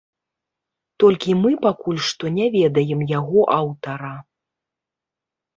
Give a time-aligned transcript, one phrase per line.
[1.03, 4.13] Толькі мы пакуль што не ведаем яго аўтара.